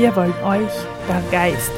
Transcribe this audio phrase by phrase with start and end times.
[0.00, 0.72] Wir wollen euch
[1.06, 1.76] begeistern.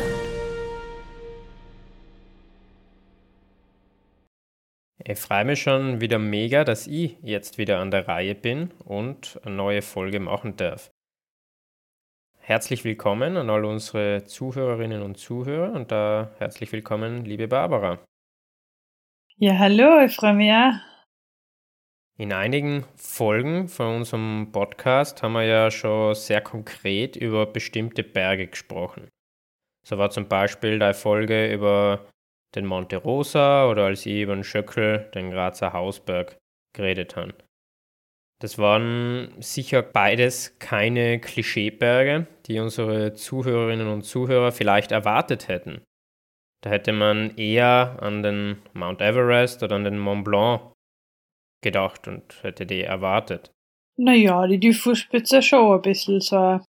[5.02, 9.40] Ich freue mich schon wieder mega, dass ich jetzt wieder an der Reihe bin und
[9.44, 10.92] eine neue Folge machen darf.
[12.38, 17.98] Herzlich willkommen an all unsere Zuhörerinnen und Zuhörer und da herzlich willkommen, liebe Barbara.
[19.38, 20.91] Ja, hallo, ich freue mich auch.
[22.18, 28.48] In einigen Folgen von unserem Podcast haben wir ja schon sehr konkret über bestimmte Berge
[28.48, 29.08] gesprochen.
[29.86, 32.06] So war zum Beispiel die Folge über
[32.54, 36.36] den Monte Rosa oder als ich über den Schöckel, den Grazer Hausberg,
[36.74, 37.34] geredet habe.
[38.42, 45.82] Das waren sicher beides keine Klischeeberge, die unsere Zuhörerinnen und Zuhörer vielleicht erwartet hätten.
[46.62, 50.72] Da hätte man eher an den Mount Everest oder an den Mont Blanc
[51.62, 53.50] gedacht und hätte die erwartet.
[53.96, 56.64] Naja, die, die Fußspitze schon ein bisschen so ein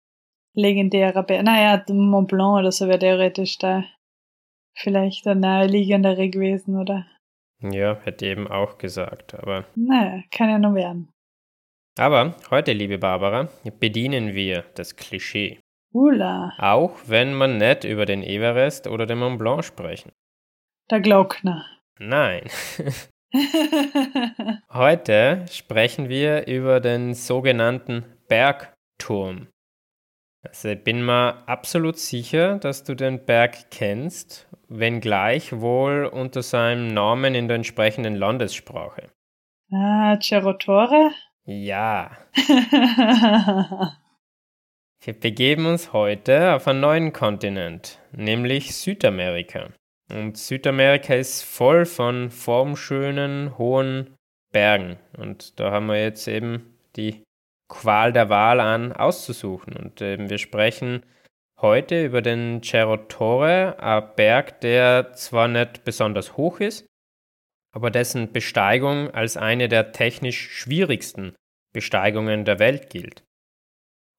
[0.55, 1.43] legendärer Berg.
[1.43, 3.83] Naja, Mont Blanc oder so wäre theoretisch da
[4.75, 7.05] vielleicht der naheliegendere gewesen, oder?
[7.61, 9.65] Ja, hätte eben auch gesagt, aber.
[9.75, 11.09] Naja, kann ja nur werden.
[11.99, 15.59] Aber heute, liebe Barbara, bedienen wir das Klischee.
[15.93, 16.53] Ula.
[16.57, 20.11] Auch wenn man nicht über den Everest oder den Mont Blanc sprechen.
[20.89, 21.65] Der Glockner.
[21.99, 22.43] Nein.
[24.73, 29.47] Heute sprechen wir über den sogenannten Bergturm.
[30.43, 36.87] Also ich bin mir absolut sicher, dass du den Berg kennst, wenngleich wohl unter seinem
[36.87, 39.11] Namen in der entsprechenden Landessprache.
[39.71, 41.11] Ah, Cerro Torre?
[41.45, 42.17] Ja.
[45.01, 49.69] wir begeben uns heute auf einen neuen Kontinent, nämlich Südamerika.
[50.11, 54.15] Und Südamerika ist voll von formschönen, hohen
[54.51, 54.97] Bergen.
[55.17, 57.23] Und da haben wir jetzt eben die
[57.69, 59.77] Qual der Wahl an, auszusuchen.
[59.77, 61.05] Und ähm, wir sprechen
[61.61, 66.85] heute über den Cerro Torre, ein Berg, der zwar nicht besonders hoch ist,
[67.73, 71.35] aber dessen Besteigung als eine der technisch schwierigsten
[71.73, 73.23] Besteigungen der Welt gilt.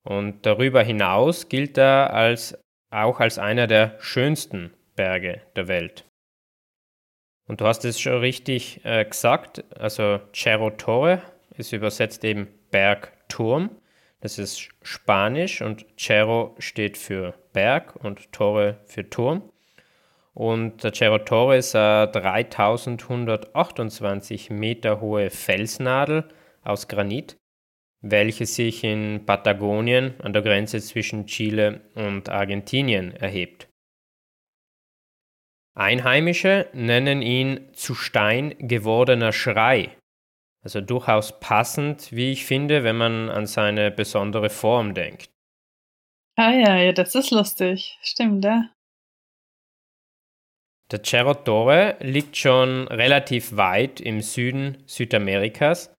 [0.04, 2.58] Und darüber hinaus gilt er als,
[2.90, 6.04] auch als einer der schönsten Berge der Welt.
[7.46, 11.20] Und du hast es schon richtig äh, gesagt, also Cerro Torre
[11.56, 13.70] ist übersetzt eben Bergturm.
[14.20, 19.50] Das ist Spanisch und Cerro steht für Berg und Torre für Turm.
[20.34, 26.28] Und der Cerro Torre ist eine 3128 Meter hohe Felsnadel
[26.62, 27.36] aus Granit,
[28.00, 33.68] welche sich in Patagonien an der Grenze zwischen Chile und Argentinien erhebt.
[35.74, 39.96] Einheimische nennen ihn zu Stein gewordener Schrei.
[40.62, 45.30] Also durchaus passend, wie ich finde, wenn man an seine besondere Form denkt.
[46.36, 47.98] Ah ja, ja, das ist lustig.
[48.02, 48.70] Stimmt, ja.
[50.90, 55.94] Der Cerro Torre liegt schon relativ weit im Süden Südamerikas.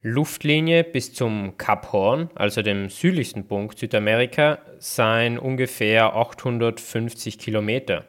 [0.00, 8.08] Luftlinie bis zum Kap Horn, also dem südlichsten Punkt Südamerika, seien ungefähr 850 Kilometer.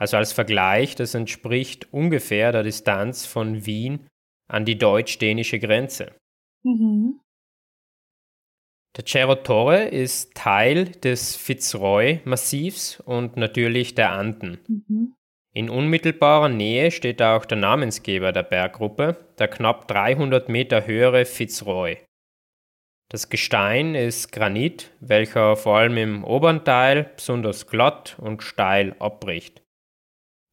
[0.00, 4.08] Also als Vergleich, das entspricht ungefähr der Distanz von Wien
[4.48, 6.14] an die deutsch-dänische Grenze.
[6.62, 7.20] Mhm.
[8.96, 14.58] Der Cerro Torre ist Teil des Fitzroy-Massivs und natürlich der Anden.
[14.66, 15.14] Mhm.
[15.52, 21.98] In unmittelbarer Nähe steht auch der Namensgeber der Berggruppe, der knapp 300 Meter höhere Fitzroy.
[23.10, 29.62] Das Gestein ist Granit, welcher vor allem im oberen Teil besonders glatt und steil abbricht.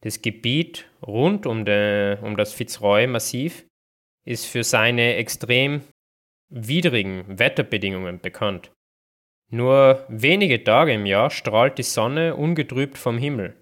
[0.07, 3.65] Das Gebiet rund um, de, um das Fitzroy-Massiv
[4.24, 5.81] ist für seine extrem
[6.48, 8.71] widrigen Wetterbedingungen bekannt.
[9.51, 13.57] Nur wenige Tage im Jahr strahlt die Sonne ungetrübt vom Himmel.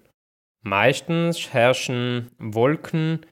[0.62, 3.26] Meistens herrschen Wolken,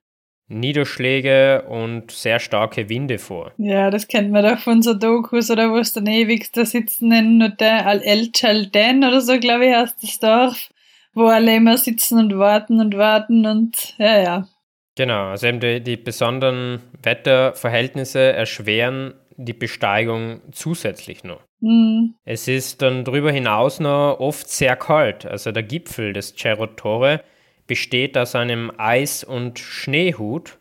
[0.49, 3.53] Niederschläge und sehr starke Winde vor.
[3.59, 7.13] Ja, das kennt man doch von so Dokus oder wo es dann ewig da sitzen
[7.13, 10.74] in El Chalden oder so, glaube ich, heißt das Dorf
[11.15, 14.49] wo alle immer sitzen und warten und warten und ja, ja.
[14.97, 21.43] Genau, also eben die, die besonderen Wetterverhältnisse erschweren die Besteigung zusätzlich noch.
[21.61, 22.15] Mhm.
[22.25, 25.27] Es ist dann darüber hinaus noch oft sehr kalt.
[25.27, 27.23] Also der Gipfel des Cerro Torre
[27.67, 30.59] besteht aus einem Eis- und Schneehut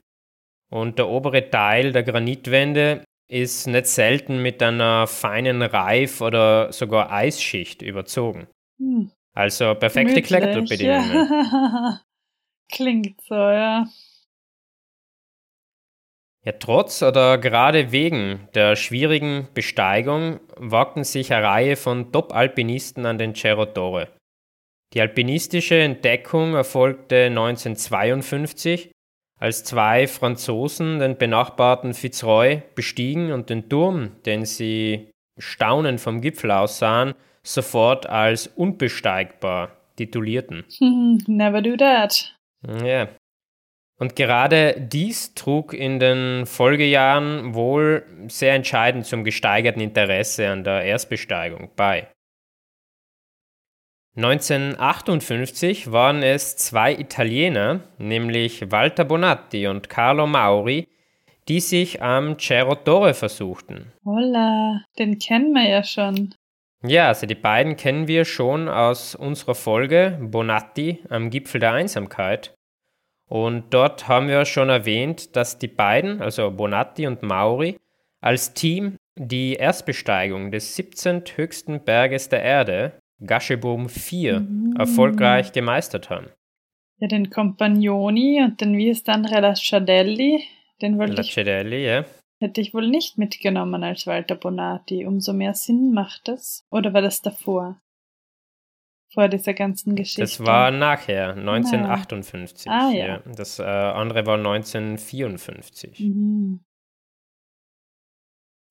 [0.71, 7.11] und der obere Teil der Granitwände ist nicht selten mit einer feinen Reif- oder sogar
[7.11, 8.47] Eisschicht überzogen.
[8.79, 9.11] Hm.
[9.33, 10.13] Also perfekte.
[10.85, 11.99] Ja.
[12.71, 13.85] Klingt so, ja.
[16.45, 23.17] Ja, trotz oder gerade wegen der schwierigen Besteigung wagten sich eine Reihe von Top-Alpinisten an
[23.17, 24.09] den Cerro Torre.
[24.93, 28.91] Die alpinistische Entdeckung erfolgte 1952,
[29.39, 36.51] als zwei Franzosen den benachbarten Fitzroy bestiegen und den Turm, den sie staunend vom Gipfel
[36.51, 40.63] aus sahen, sofort als unbesteigbar titulierten.
[41.27, 42.35] Never do that.
[42.83, 43.09] Ja.
[43.99, 50.83] Und gerade dies trug in den Folgejahren wohl sehr entscheidend zum gesteigerten Interesse an der
[50.83, 52.07] Erstbesteigung bei.
[54.15, 60.87] 1958 waren es zwei Italiener, nämlich Walter Bonatti und Carlo Mauri,
[61.47, 63.91] die sich am Cerro Torre versuchten.
[64.05, 66.35] Holla, den kennen wir ja schon.
[66.85, 72.53] Ja, also die beiden kennen wir schon aus unserer Folge Bonatti am Gipfel der Einsamkeit.
[73.29, 77.77] Und dort haben wir schon erwähnt, dass die beiden, also Bonatti und Mauri,
[78.21, 81.23] als Team die Erstbesteigung des 17.
[81.35, 84.75] höchsten Berges der Erde, Gascheboom 4, Mhm.
[84.77, 86.27] erfolgreich gemeistert haben.
[86.99, 90.43] Ja, den Compagnoni und den wie ist dann Lasciadelli,
[90.81, 92.05] den wollte ich, ja.
[92.43, 95.05] Hätte ich wohl nicht mitgenommen als Walter Bonatti.
[95.05, 96.65] Umso mehr Sinn macht das.
[96.69, 97.81] Oder war das davor?
[99.11, 100.21] Vor dieser ganzen Geschichte.
[100.21, 102.69] Das war nachher, 1958.
[102.69, 103.19] Ah, ja.
[103.25, 105.99] Das äh, andere war 1954.
[105.99, 106.63] Mhm.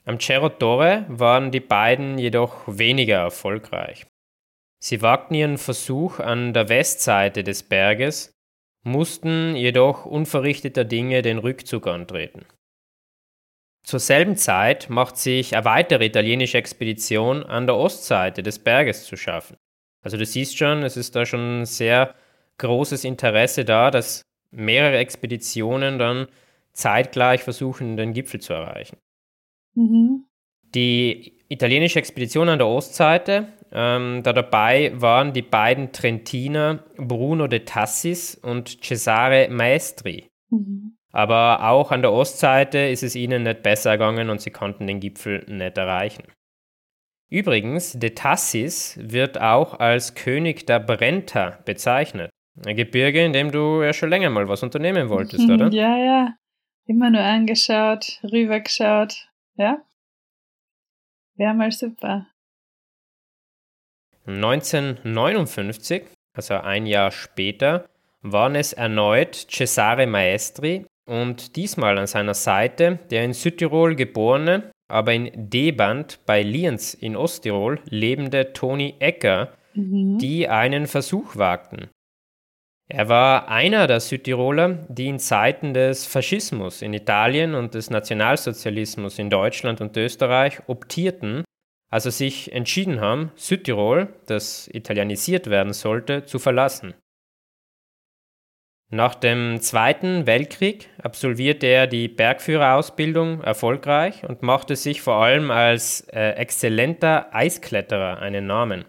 [0.04, 4.06] Am Cerro Torre waren die beiden jedoch weniger erfolgreich.
[4.80, 8.34] Sie wagten ihren Versuch an der Westseite des Berges,
[8.82, 12.44] mussten jedoch unverrichteter Dinge den Rückzug antreten.
[13.84, 19.16] Zur selben Zeit macht sich eine weitere italienische Expedition an der Ostseite des Berges zu
[19.16, 19.56] schaffen.
[20.02, 22.14] Also du siehst schon, es ist da schon sehr
[22.58, 26.26] großes Interesse da, dass mehrere Expeditionen dann
[26.72, 28.98] zeitgleich versuchen, den Gipfel zu erreichen.
[29.74, 30.24] Mhm.
[30.74, 37.60] Die italienische Expedition an der Ostseite, ähm, da dabei waren die beiden Trentiner Bruno de
[37.60, 40.28] Tassis und Cesare Maestri.
[40.50, 40.96] Mhm.
[41.12, 44.98] Aber auch an der Ostseite ist es ihnen nicht besser gegangen und sie konnten den
[44.98, 46.24] Gipfel nicht erreichen.
[47.28, 52.30] Übrigens, de Tassis wird auch als König der Brenta bezeichnet.
[52.66, 55.68] Ein Gebirge, in dem du ja schon länger mal was unternehmen wolltest, oder?
[55.72, 56.34] Ja, ja.
[56.86, 59.28] Immer nur angeschaut, rübergeschaut.
[59.56, 59.78] Ja.
[61.36, 62.26] Wäre mal super.
[64.26, 66.04] 1959,
[66.34, 67.88] also ein Jahr später,
[68.20, 75.12] waren es erneut Cesare Maestri und diesmal an seiner Seite der in Südtirol geborene, aber
[75.12, 80.18] in Deband bei Lienz in Osttirol lebende Toni Ecker, Mhm.
[80.18, 81.88] die einen Versuch wagten.
[82.90, 89.18] Er war einer der Südtiroler, die in Zeiten des Faschismus in Italien und des Nationalsozialismus
[89.18, 91.44] in Deutschland und Österreich optierten,
[91.90, 96.94] also sich entschieden haben, Südtirol, das italienisiert werden sollte, zu verlassen.
[98.94, 106.02] Nach dem Zweiten Weltkrieg absolvierte er die Bergführerausbildung erfolgreich und machte sich vor allem als
[106.12, 108.84] äh, exzellenter Eiskletterer einen Namen.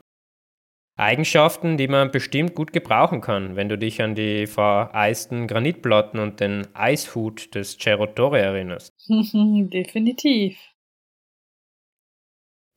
[0.98, 6.42] Eigenschaften, die man bestimmt gut gebrauchen kann, wenn du dich an die vereisten Granitplatten und
[6.42, 8.92] den Eishut des Cerro Torre erinnerst.
[9.08, 10.60] Definitiv.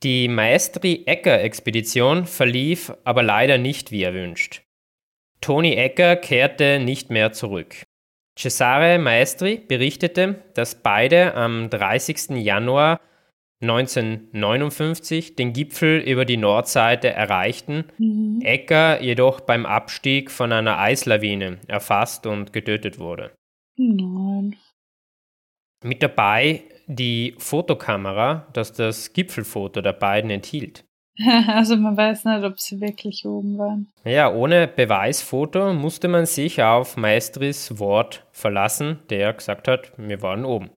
[0.05, 4.66] Die Maestri-Ecker-Expedition verlief aber leider nicht wie erwünscht.
[5.41, 7.83] Toni Ecker kehrte nicht mehr zurück.
[8.39, 12.31] Cesare Maestri berichtete, dass beide am 30.
[12.43, 13.01] Januar
[13.63, 18.43] 1959 den Gipfel über die Nordseite erreichten, Mhm.
[18.43, 23.33] Ecker jedoch beim Abstieg von einer Eislawine erfasst und getötet wurde.
[23.79, 24.57] Nein.
[25.83, 30.85] Mit dabei die Fotokamera, das das Gipfelfoto der beiden enthielt.
[31.49, 33.89] Also man weiß nicht, ob sie wirklich oben waren.
[34.05, 40.45] Ja, ohne Beweisfoto musste man sich auf Maestris Wort verlassen, der gesagt hat, wir waren
[40.45, 40.71] oben.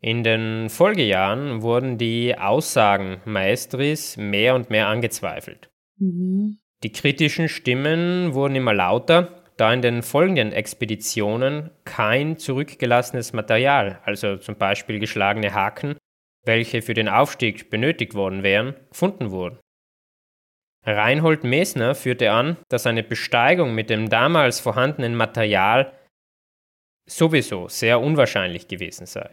[0.00, 5.70] In den Folgejahren wurden die Aussagen Maestris mehr und mehr angezweifelt.
[5.98, 6.58] Mhm.
[6.82, 14.36] Die kritischen Stimmen wurden immer lauter, da in den folgenden Expeditionen kein zurückgelassenes Material, also
[14.36, 15.96] zum Beispiel geschlagene Haken
[16.46, 19.58] welche für den Aufstieg benötigt worden wären, gefunden wurden.
[20.84, 25.92] Reinhold Mesner führte an, dass eine Besteigung mit dem damals vorhandenen Material
[27.08, 29.30] sowieso sehr unwahrscheinlich gewesen sei.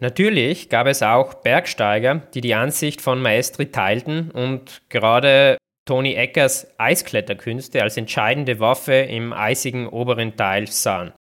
[0.00, 6.72] Natürlich gab es auch Bergsteiger, die die Ansicht von Maestri teilten und gerade Tony Eckers
[6.78, 11.12] Eiskletterkünste als entscheidende Waffe im eisigen oberen Teil sahen.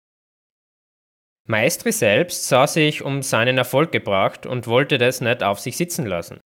[1.49, 6.05] Maestri selbst sah sich um seinen Erfolg gebracht und wollte das nicht auf sich sitzen
[6.05, 6.40] lassen.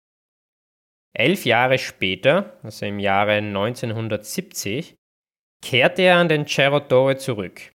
[1.14, 4.96] Elf Jahre später, also im Jahre 1970,
[5.62, 7.72] kehrte er an den Cerro Torre zurück.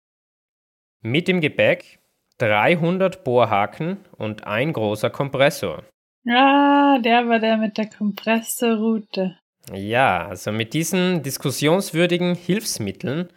[1.02, 2.00] Mit dem Gepäck
[2.38, 5.84] 300 Bohrhaken und ein großer Kompressor.
[6.28, 9.38] Ah, der war der mit der Kompressorroute.
[9.74, 13.30] Ja, also mit diesen diskussionswürdigen Hilfsmitteln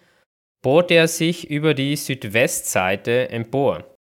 [0.62, 3.96] bohrte er sich über die Südwestseite empor.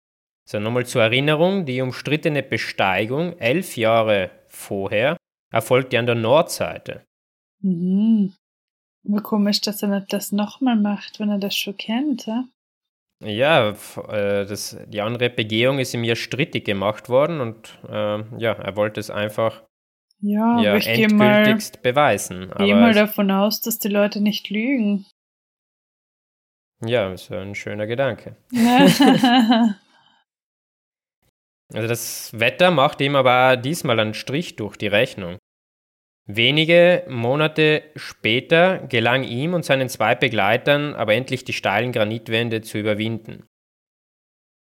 [0.46, 5.16] So nochmal zur Erinnerung, die umstrittene Besteigung elf Jahre vorher
[5.50, 7.04] erfolgte an der Nordseite.
[7.60, 8.34] Mhm.
[9.08, 12.44] Aber komisch, dass er nicht das nochmal macht, wenn er das schon kennt, ja?
[13.22, 18.52] Ja, äh, das, die andere Begehung ist ihm ja strittig gemacht worden und äh, ja,
[18.52, 19.62] er wollte es einfach
[20.20, 22.50] ja, ja ich endgültigst mal, beweisen.
[22.58, 25.06] Gehe mal davon aus, dass die Leute nicht lügen.
[26.86, 28.36] Ja, ist ein schöner Gedanke.
[31.72, 35.38] also das Wetter macht ihm aber diesmal einen Strich durch die Rechnung.
[36.26, 42.78] Wenige Monate später gelang ihm und seinen zwei Begleitern aber endlich die steilen Granitwände zu
[42.78, 43.46] überwinden.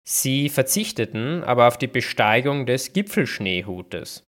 [0.03, 4.30] Sie verzichteten aber auf die Besteigung des Gipfelschneehutes.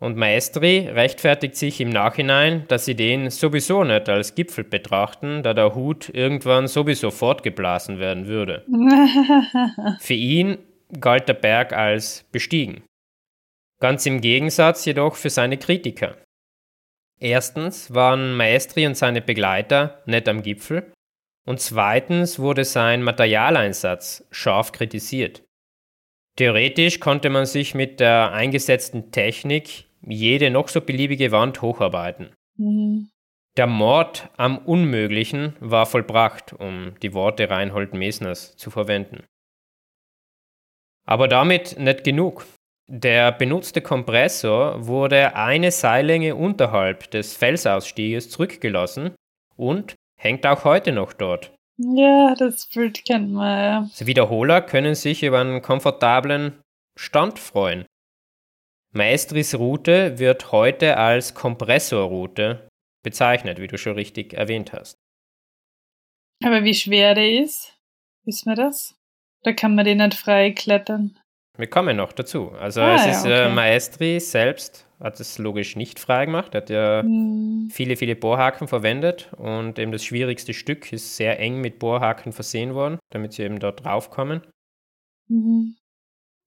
[0.00, 5.54] Und Maestri rechtfertigt sich im Nachhinein, dass sie den sowieso nicht als Gipfel betrachten, da
[5.54, 8.66] der Hut irgendwann sowieso fortgeblasen werden würde.
[10.00, 10.58] Für ihn
[11.00, 12.82] galt der Berg als bestiegen.
[13.80, 16.16] Ganz im Gegensatz jedoch für seine Kritiker.
[17.20, 20.92] Erstens waren Maestri und seine Begleiter nicht am Gipfel
[21.46, 25.43] und zweitens wurde sein Materialeinsatz scharf kritisiert.
[26.36, 32.34] Theoretisch konnte man sich mit der eingesetzten Technik jede noch so beliebige Wand hocharbeiten.
[32.56, 33.10] Mhm.
[33.56, 39.24] Der Mord am Unmöglichen war vollbracht, um die Worte Reinhold Mesners zu verwenden.
[41.06, 42.46] Aber damit nicht genug.
[42.88, 49.14] Der benutzte Kompressor wurde eine Seillänge unterhalb des Felsausstieges zurückgelassen
[49.56, 51.52] und hängt auch heute noch dort.
[51.76, 53.78] Ja, das Bild kennt man ja.
[53.80, 56.60] Also Wiederholer können sich über einen komfortablen
[56.96, 57.84] Stand freuen.
[58.92, 62.68] Maestris Route wird heute als Kompressorroute
[63.02, 64.96] bezeichnet, wie du schon richtig erwähnt hast.
[66.44, 67.76] Aber wie schwer der ist,
[68.24, 68.94] wissen wir das?
[69.42, 71.18] Da kann man den nicht frei klettern.
[71.56, 72.52] Wir kommen noch dazu.
[72.52, 73.50] Also ah, es ist ja, okay.
[73.50, 76.54] äh, Maestri selbst hat es logisch nicht frei gemacht.
[76.54, 77.68] Er hat ja hm.
[77.70, 82.74] viele, viele Bohrhaken verwendet und eben das schwierigste Stück ist sehr eng mit Bohrhaken versehen
[82.74, 84.42] worden, damit sie eben dort draufkommen.
[85.28, 85.76] Mhm.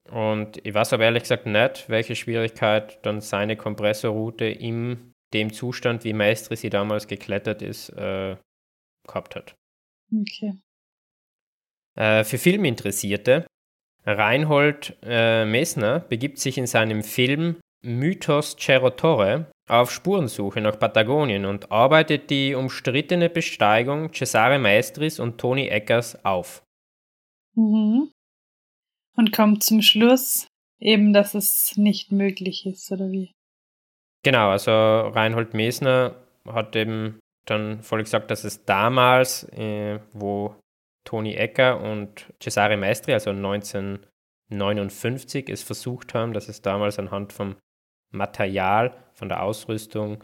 [0.10, 6.04] Und ich weiß aber ehrlich gesagt nicht, welche Schwierigkeit dann seine Kompressorroute in dem Zustand,
[6.06, 8.38] wie Maestri sie damals geklettert ist, äh,
[9.06, 9.56] gehabt hat.
[10.13, 10.54] Okay.
[11.96, 13.46] Äh, für Filminteressierte,
[14.06, 21.46] Reinhold äh, Messner begibt sich in seinem Film Mythos Cerro Torre auf Spurensuche nach Patagonien
[21.46, 26.63] und arbeitet die umstrittene Besteigung Cesare Maestris und Toni Eckers auf.
[27.55, 28.12] Mhm.
[29.15, 30.48] Und kommt zum Schluss
[30.79, 33.31] eben, dass es nicht möglich ist, oder wie?
[34.24, 36.15] Genau, also Reinhold Mesner
[36.46, 40.55] hat eben dann voll gesagt, dass es damals, äh, wo
[41.05, 47.55] Toni Ecker und Cesare Maestri, also 1959, es versucht haben, dass es damals anhand vom
[48.11, 50.23] Material, von der Ausrüstung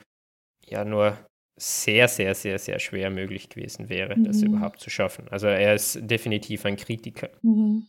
[0.65, 1.17] ja nur
[1.55, 4.23] sehr, sehr, sehr, sehr schwer möglich gewesen wäre, mhm.
[4.23, 5.27] das überhaupt zu schaffen.
[5.29, 7.29] Also er ist definitiv ein Kritiker.
[7.41, 7.87] Mhm.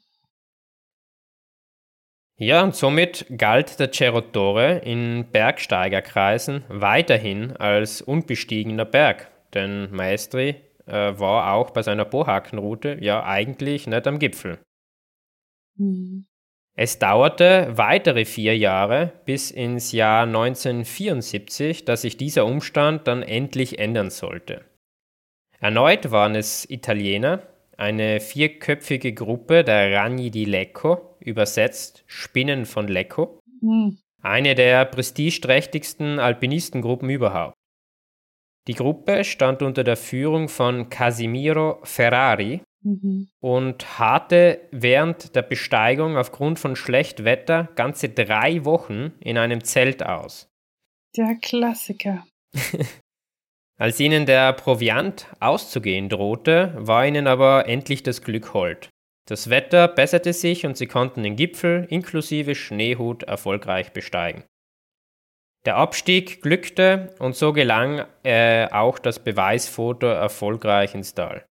[2.37, 10.57] Ja, und somit galt der Cerro Torre in Bergsteigerkreisen weiterhin als unbestiegener Berg, denn Maestri
[10.87, 14.59] äh, war auch bei seiner Bohakenroute ja eigentlich nicht am Gipfel.
[15.77, 16.27] Mhm.
[16.77, 23.79] Es dauerte weitere vier Jahre bis ins Jahr 1974, dass sich dieser Umstand dann endlich
[23.79, 24.65] ändern sollte.
[25.61, 27.43] Erneut waren es Italiener,
[27.77, 33.99] eine vierköpfige Gruppe der Ragni di Lecco, übersetzt Spinnen von Lecco, mhm.
[34.21, 37.55] eine der prestigeträchtigsten Alpinistengruppen überhaupt.
[38.67, 43.29] Die Gruppe stand unter der Führung von Casimiro Ferrari, mhm.
[43.41, 50.05] und harrte während der Besteigung aufgrund von schlecht Wetter ganze drei Wochen in einem Zelt
[50.05, 50.49] aus.
[51.17, 52.25] Der Klassiker.
[53.77, 58.89] Als ihnen der Proviant auszugehen drohte, war ihnen aber endlich das Glück hold.
[59.27, 64.45] Das Wetter besserte sich und sie konnten den Gipfel inklusive Schneehut erfolgreich besteigen.
[65.65, 71.47] Der Abstieg glückte und so gelang äh, auch das Beweisfoto erfolgreich ins Tal.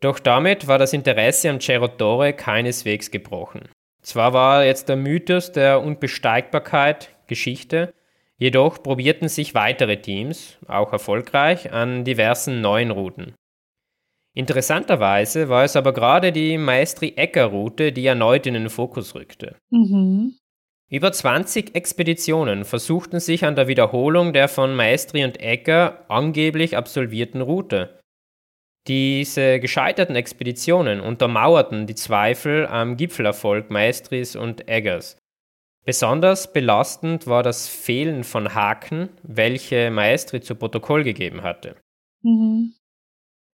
[0.00, 3.68] Doch damit war das Interesse an Cerro Torre keineswegs gebrochen.
[4.02, 7.92] Zwar war jetzt der Mythos der Unbesteigbarkeit Geschichte,
[8.36, 13.34] jedoch probierten sich weitere Teams, auch erfolgreich, an diversen neuen Routen.
[14.32, 19.56] Interessanterweise war es aber gerade die Maestri-Ecker-Route, die erneut in den Fokus rückte.
[19.70, 20.34] Mhm.
[20.88, 27.40] Über 20 Expeditionen versuchten sich an der Wiederholung der von Maestri und Egger angeblich absolvierten
[27.40, 27.95] Route.
[28.86, 35.16] Diese gescheiterten Expeditionen untermauerten die Zweifel am Gipfelerfolg Maestris und Eggers.
[35.84, 41.76] Besonders belastend war das Fehlen von Haken, welche Maestri zu Protokoll gegeben hatte.
[42.22, 42.74] Mhm.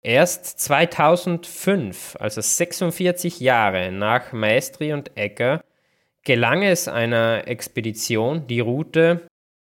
[0.02, 5.62] Erst 2005, also 46 Jahre nach Maestri und Egger,
[6.24, 9.26] gelang es einer Expedition, die Route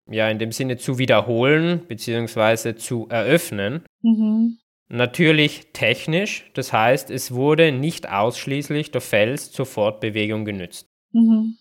[0.08, 2.76] ja in dem Sinne zu wiederholen bzw.
[2.76, 3.84] zu eröffnen.
[4.02, 4.58] Mhm.
[4.92, 10.88] Natürlich technisch, das heißt, es wurde nicht ausschließlich der Fels zur Fortbewegung genützt.
[11.12, 11.58] Mhm.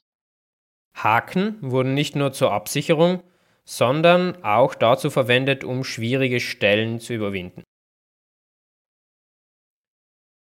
[0.95, 3.21] Haken wurden nicht nur zur Absicherung,
[3.65, 7.62] sondern auch dazu verwendet, um schwierige Stellen zu überwinden.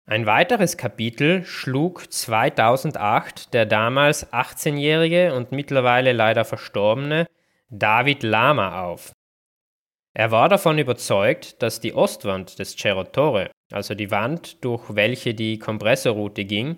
[0.06, 7.26] Ein weiteres Kapitel schlug 2008 der damals 18-jährige und mittlerweile leider verstorbene
[7.70, 9.12] David Lama auf.
[10.18, 15.32] Er war davon überzeugt, dass die Ostwand des Cerro Torre, also die Wand, durch welche
[15.32, 16.76] die Kompressorroute ging,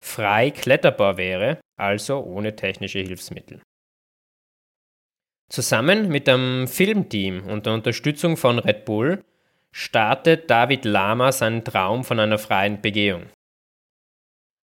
[0.00, 3.60] frei kletterbar wäre, also ohne technische Hilfsmittel.
[5.50, 9.24] Zusammen mit dem Filmteam und der Unterstützung von Red Bull
[9.72, 13.26] startet David Lama seinen Traum von einer freien Begehung.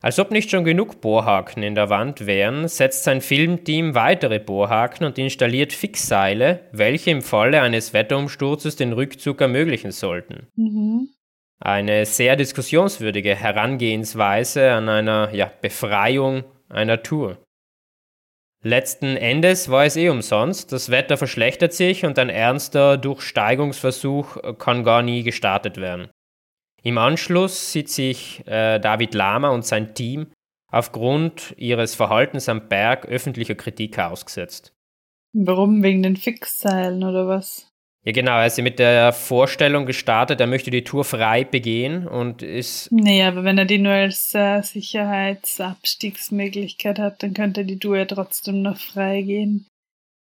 [0.05, 5.03] Als ob nicht schon genug Bohrhaken in der Wand wären, setzt sein Filmteam weitere Bohrhaken
[5.03, 10.45] und installiert Fixseile, welche im Falle eines Wetterumsturzes den Rückzug ermöglichen sollten.
[10.55, 11.09] Mhm.
[11.59, 17.39] Eine sehr diskussionswürdige Herangehensweise an einer ja, Befreiung einer Tour.
[18.61, 20.71] Letzten Endes war es eh umsonst.
[20.71, 26.09] Das Wetter verschlechtert sich und ein ernster Durchsteigungsversuch kann gar nie gestartet werden.
[26.85, 30.27] Im Anschluss sieht sich äh, David Lama und sein Team
[30.71, 34.71] aufgrund ihres Verhaltens am Berg öffentlicher Kritik ausgesetzt.
[35.33, 35.81] Warum?
[35.81, 37.71] Wegen den Fixseilen oder was?
[38.03, 38.37] Ja, genau.
[38.37, 42.91] Er ist mit der Vorstellung gestartet, er möchte die Tour frei begehen und ist.
[42.91, 48.05] Nee, aber wenn er die nur als äh, Sicherheitsabstiegsmöglichkeit hat, dann könnte die Tour ja
[48.05, 49.65] trotzdem noch frei gehen.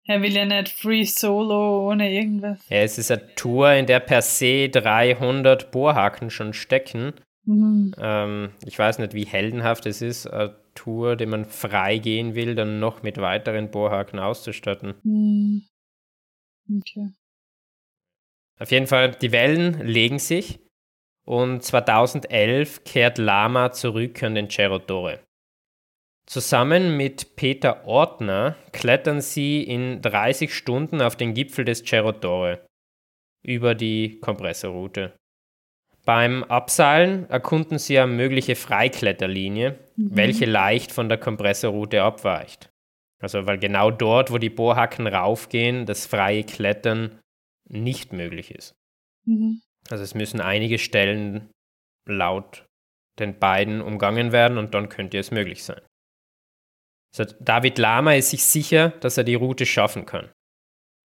[0.07, 2.59] Er will ja nicht Free Solo ohne irgendwas.
[2.69, 7.12] Ja, es ist eine Tour, in der per se 300 Bohrhaken schon stecken.
[7.45, 7.95] Mhm.
[7.99, 12.55] Ähm, ich weiß nicht, wie heldenhaft es ist, eine Tour, die man frei gehen will,
[12.55, 14.95] dann noch mit weiteren Bohrhaken auszustatten.
[15.05, 15.62] Mhm.
[16.79, 17.11] Okay.
[18.59, 20.61] Auf jeden Fall, die Wellen legen sich
[21.25, 25.21] und 2011 kehrt Lama zurück an den Cerro Torre.
[26.27, 32.65] Zusammen mit Peter Ortner klettern sie in 30 Stunden auf den Gipfel des Cerro Torre
[33.43, 35.15] über die Kompressorroute.
[36.05, 40.17] Beim Abseilen erkunden sie eine mögliche Freikletterlinie, mhm.
[40.17, 42.71] welche leicht von der Kompressorroute abweicht.
[43.21, 47.21] Also weil genau dort, wo die Bohrhacken raufgehen, das freie Klettern
[47.69, 48.75] nicht möglich ist.
[49.25, 49.61] Mhm.
[49.91, 51.51] Also es müssen einige Stellen
[52.07, 52.67] laut
[53.19, 55.81] den beiden umgangen werden und dann könnte es möglich sein.
[57.16, 60.31] Also David Lama ist sich sicher, dass er die Route schaffen kann.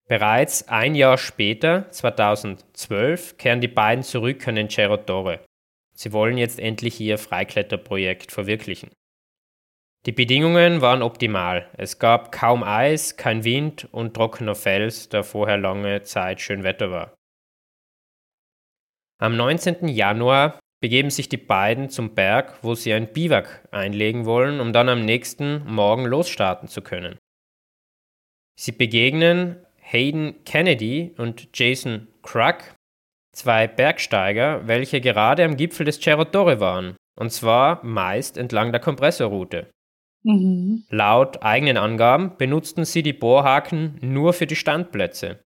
[0.07, 5.43] Bereits ein Jahr später, 2012, kehren die beiden zurück an den Cerro Torre.
[5.93, 8.91] Sie wollen jetzt endlich ihr Freikletterprojekt verwirklichen.
[10.05, 11.69] Die Bedingungen waren optimal.
[11.75, 16.91] Es gab kaum Eis, kein Wind und trockener Fels, da vorher lange Zeit schön Wetter
[16.91, 17.15] war.
[19.19, 19.89] Am 19.
[19.89, 24.89] Januar begeben sich die beiden zum Berg, wo sie ein Biwak einlegen wollen, um dann
[24.89, 27.17] am nächsten Morgen losstarten zu können.
[28.59, 32.75] Sie begegnen Hayden Kennedy und Jason Cruck,
[33.33, 38.81] zwei Bergsteiger, welche gerade am Gipfel des Cerro Torre waren, und zwar meist entlang der
[38.81, 39.69] Kompressorroute.
[40.23, 40.83] Mhm.
[40.89, 45.39] Laut eigenen Angaben benutzten sie die Bohrhaken nur für die Standplätze.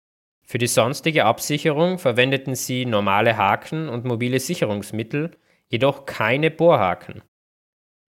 [0.50, 5.30] Für die sonstige Absicherung verwendeten sie normale Haken und mobile Sicherungsmittel,
[5.68, 7.22] jedoch keine Bohrhaken.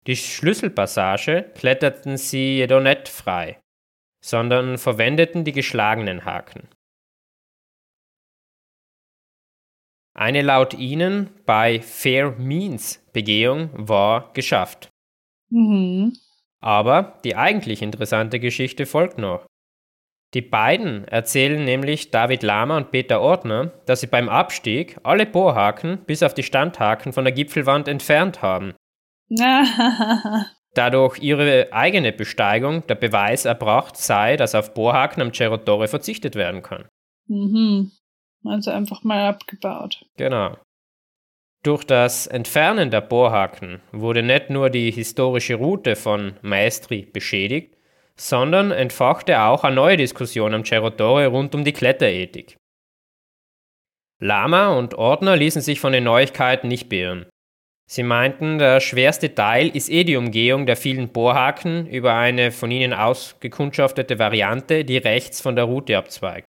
[0.07, 3.61] Die Schlüsselpassage kletterten sie jedoch nicht frei,
[4.23, 6.67] sondern verwendeten die geschlagenen Haken.
[10.15, 14.89] Eine laut ihnen bei Fair Means Begehung war geschafft.
[15.51, 16.17] Mhm.
[16.59, 19.45] Aber die eigentlich interessante Geschichte folgt noch.
[20.33, 26.05] Die beiden erzählen nämlich David Lama und Peter Ordner, dass sie beim Abstieg alle Bohrhaken
[26.05, 28.73] bis auf die Standhaken von der Gipfelwand entfernt haben.
[30.73, 36.35] Dadurch ihre eigene Besteigung der Beweis erbracht sei, dass auf Bohrhaken am Cerro Torre verzichtet
[36.35, 36.87] werden kann.
[37.27, 37.91] Mhm.
[38.45, 40.05] Also einfach mal abgebaut.
[40.17, 40.57] Genau.
[41.63, 47.75] Durch das Entfernen der Bohrhaken wurde nicht nur die historische Route von Maestri beschädigt,
[48.15, 52.57] sondern entfachte auch eine neue Diskussion am Cerro Torre rund um die Kletterethik.
[54.19, 57.25] Lama und Ordner ließen sich von den Neuigkeiten nicht beirren.
[57.91, 62.71] Sie meinten, der schwerste Teil ist eh die Umgehung der vielen Bohrhaken über eine von
[62.71, 66.45] ihnen ausgekundschaftete Variante, die rechts von der Route abzweigt.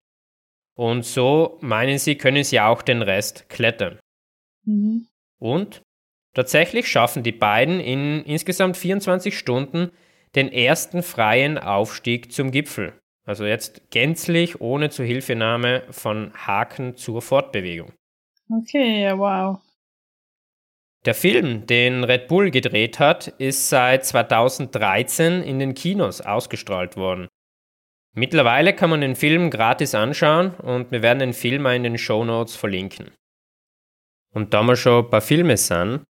[0.77, 3.99] Und so meinen sie, können sie auch den Rest klettern.
[4.65, 5.07] Mhm.
[5.39, 5.81] Und
[6.35, 9.91] tatsächlich schaffen die beiden in insgesamt 24 Stunden
[10.35, 12.93] den ersten freien Aufstieg zum Gipfel.
[13.25, 17.93] Also jetzt gänzlich ohne Zuhilfenahme von Haken zur Fortbewegung.
[18.49, 19.59] Okay, ja, wow.
[21.05, 27.27] Der Film, den Red Bull gedreht hat, ist seit 2013 in den Kinos ausgestrahlt worden.
[28.13, 32.25] Mittlerweile kann man den Film gratis anschauen und wir werden den Film in den Show
[32.25, 33.11] Notes verlinken.
[34.33, 36.03] Und da wir schon ein paar Filme sind,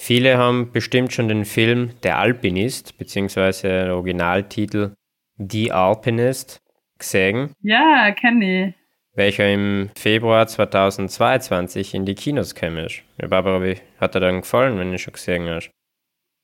[0.00, 4.94] Viele haben bestimmt schon den Film Der Alpinist, beziehungsweise Originaltitel
[5.36, 6.62] The Alpinist,
[6.98, 7.52] gesehen.
[7.60, 8.74] Ja, kenne ich.
[9.14, 12.86] Welcher im Februar 2022 in die Kinos käme.
[13.20, 15.70] Ja, Barbara, wie hat er dann gefallen, wenn du schon gesehen hast?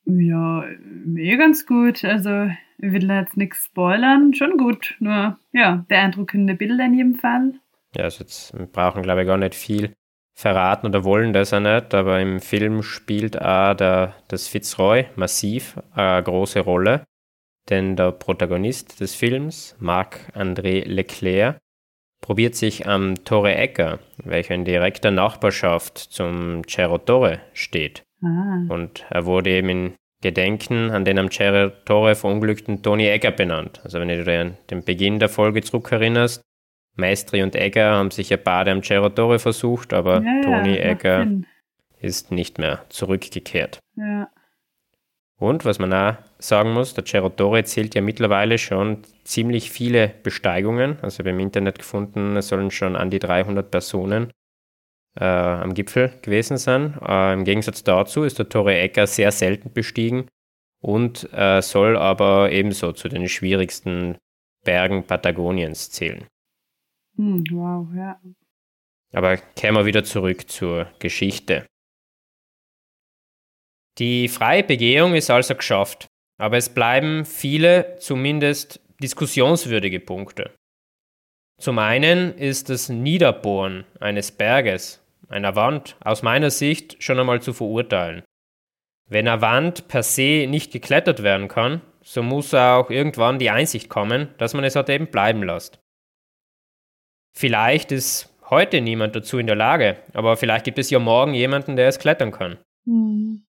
[0.05, 2.03] Ja, mir ganz gut.
[2.03, 4.33] Also, ich will jetzt nichts spoilern.
[4.33, 4.95] Schon gut.
[4.99, 7.53] Nur, ja, beeindruckende Bilder in jedem Fall.
[7.95, 9.93] Ja, also jetzt wir brauchen, glaube ich, gar nicht viel
[10.35, 15.79] verraten oder wollen das auch nicht, aber im Film spielt auch der, das Fitzroy massiv
[15.93, 17.05] eine große Rolle,
[17.69, 21.57] denn der Protagonist des Films, Marc-André Leclerc,
[22.21, 28.03] probiert sich am Torre Ecker, welcher in direkter Nachbarschaft zum Cerro Torre steht.
[28.23, 28.65] Ah.
[28.67, 33.79] Und er wurde eben in Gedenken an den am Cerro Torre verunglückten Tony Egger benannt.
[33.83, 36.41] Also wenn du dir an den Beginn der Folge zurückerinnerst,
[36.95, 41.19] Maestri und Egger haben sich ja beide am Cerro Torre versucht, aber Ja, Toni Egger
[41.23, 41.45] Sinn.
[41.99, 43.79] ist nicht mehr zurückgekehrt.
[43.95, 44.29] Ja.
[45.37, 50.07] Und was man auch sagen muss, der Cerro Torre zählt ja mittlerweile schon ziemlich viele
[50.23, 50.97] Besteigungen.
[51.01, 54.31] Also wir haben im Internet gefunden, es sollen schon an die 300 Personen
[55.19, 56.97] äh, am Gipfel gewesen sein.
[57.05, 60.27] Äh, Im Gegensatz dazu ist der Torre Egger sehr selten bestiegen
[60.81, 64.17] und äh, soll aber ebenso zu den schwierigsten
[64.63, 66.25] Bergen Patagoniens zählen.
[67.15, 68.19] Hm, wow, ja.
[69.13, 71.65] Aber kehren wir wieder zurück zur Geschichte.
[73.97, 80.53] Die freie Begehung ist also geschafft, aber es bleiben viele zumindest diskussionswürdige Punkte.
[81.61, 87.53] Zum einen ist das Niederbohren eines Berges, einer Wand, aus meiner Sicht schon einmal zu
[87.53, 88.23] verurteilen.
[89.07, 93.87] Wenn eine Wand per se nicht geklettert werden kann, so muss auch irgendwann die Einsicht
[93.87, 95.79] kommen, dass man es halt eben bleiben lässt.
[97.37, 101.75] Vielleicht ist heute niemand dazu in der Lage, aber vielleicht gibt es ja morgen jemanden,
[101.75, 102.57] der es klettern kann.
[102.85, 103.45] Hm.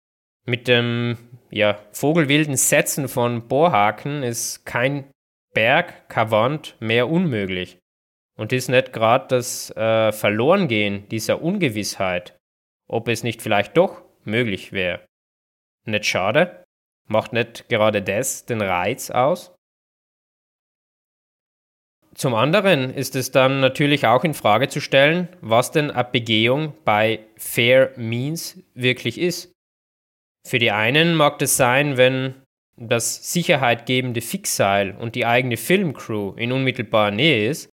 [0.44, 1.16] Mit dem
[1.50, 5.10] ja, vogelwilden Setzen von Bohrhaken ist kein
[5.54, 7.78] Berg, Wand mehr unmöglich.
[8.36, 12.38] Und ist nicht gerade das äh, Verlorengehen dieser Ungewissheit,
[12.88, 15.04] ob es nicht vielleicht doch möglich wäre.
[15.84, 16.64] Nicht schade?
[17.06, 19.54] Macht nicht gerade das den Reiz aus?
[22.14, 26.75] Zum anderen ist es dann natürlich auch in Frage zu stellen, was denn eine Begehung
[26.85, 29.53] bei Fair Means wirklich ist.
[30.46, 32.35] Für die einen mag das sein, wenn
[32.77, 37.68] das sicherheitgebende Fixseil und die eigene Filmcrew in unmittelbarer Nähe ist.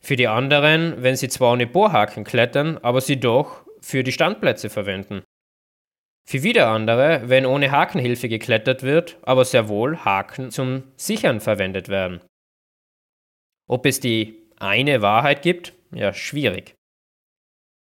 [0.00, 4.70] Für die anderen, wenn sie zwar ohne Bohrhaken klettern, aber sie doch für die Standplätze
[4.70, 5.22] verwenden.
[6.26, 11.88] Für wieder andere, wenn ohne Hakenhilfe geklettert wird, aber sehr wohl Haken zum Sichern verwendet
[11.88, 12.20] werden.
[13.66, 15.74] Ob es die eine Wahrheit gibt?
[15.92, 16.74] Ja, schwierig.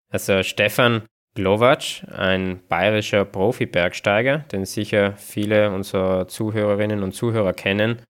[0.09, 1.03] Also Stefan
[1.35, 8.03] Glovac, ein bayerischer Profi-Bergsteiger, den sicher viele unserer Zuhörerinnen und Zuhörer kennen,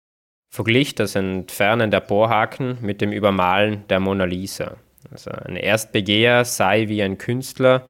[0.54, 4.76] verglich das Entfernen der Bohrhaken mit dem Übermalen der Mona Lisa.
[5.10, 7.86] Also ein Erstbegeher sei wie ein Künstler,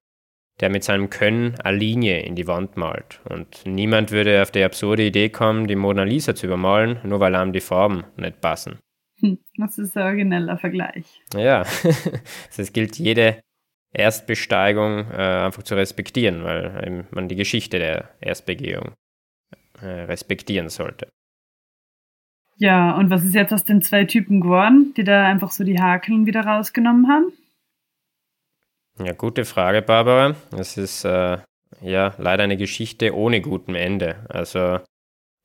[0.59, 3.19] der mit seinem Können eine Linie in die Wand malt.
[3.27, 7.33] Und niemand würde auf die absurde Idee kommen, die Mona Lisa zu übermalen, nur weil
[7.33, 8.77] einem die Farben nicht passen.
[9.23, 11.21] Hm, das ist ein origineller Vergleich.
[11.33, 11.63] Ja,
[12.57, 13.41] es gilt jede
[13.93, 18.93] Erstbesteigung äh, einfach zu respektieren, weil man die Geschichte der Erstbegehung
[19.81, 21.07] äh, respektieren sollte.
[22.57, 25.79] Ja, und was ist jetzt aus den zwei Typen geworden, die da einfach so die
[25.79, 27.33] Hakeln wieder rausgenommen haben?
[29.03, 30.35] Ja, gute Frage, Barbara.
[30.51, 31.39] Es ist äh,
[31.81, 34.17] ja leider eine Geschichte ohne guten Ende.
[34.29, 34.79] Also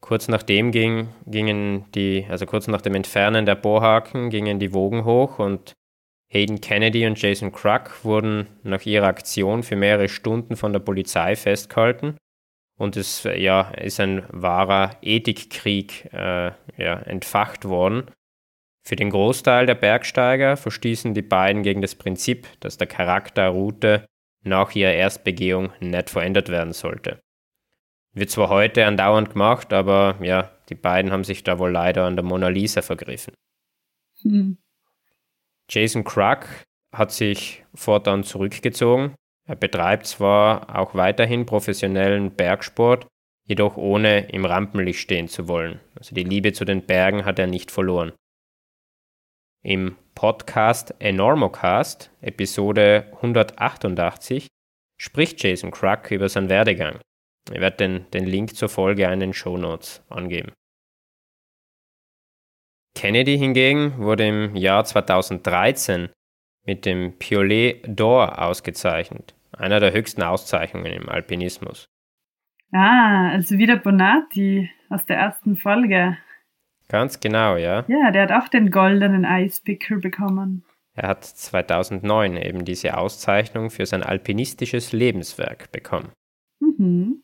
[0.01, 5.05] kurz nachdem ging, gingen die, also kurz nach dem Entfernen der Bohrhaken gingen die Wogen
[5.05, 5.73] hoch und
[6.31, 11.37] Hayden Kennedy und Jason Kruk wurden nach ihrer Aktion für mehrere Stunden von der Polizei
[11.37, 12.19] festgehalten.
[12.79, 18.11] Und es ja, ist ein wahrer Ethikkrieg äh, ja, entfacht worden.
[18.87, 24.07] Für den Großteil der Bergsteiger verstießen die beiden gegen das Prinzip, dass der Charakter Route
[24.45, 27.21] nach ihrer Erstbegehung nicht verändert werden sollte.
[28.19, 32.17] Wird zwar heute andauernd gemacht, aber ja, die beiden haben sich da wohl leider an
[32.17, 33.33] der Mona Lisa vergriffen.
[34.23, 34.59] Hm.
[35.71, 36.47] Jason Kruk
[36.93, 39.15] hat sich fortan zurückgezogen.
[39.47, 43.07] Er betreibt zwar auch weiterhin professionellen Bergsport,
[43.45, 45.81] jedoch ohne im Rampenlicht stehen zu wollen.
[45.95, 48.13] Also die Liebe zu den Bergen hat er nicht verloren.
[49.63, 54.49] Im Podcast Enormocast, Episode 188,
[54.97, 56.99] spricht Jason Kruk über seinen Werdegang.
[57.53, 60.53] Ich werde den, den Link zur Folge in den Show Notes angeben.
[62.95, 66.09] Kennedy hingegen wurde im Jahr 2013
[66.67, 71.87] mit dem Piolet d'Or ausgezeichnet, einer der höchsten Auszeichnungen im Alpinismus.
[72.73, 76.19] Ah, also wieder Bonatti aus der ersten Folge.
[76.89, 77.85] Ganz genau, ja.
[77.89, 80.65] Ja, der hat auch den goldenen Eispickel bekommen.
[80.95, 86.11] Er hat 2009 eben diese Auszeichnung für sein alpinistisches Lebenswerk bekommen.
[86.61, 87.23] Mhm.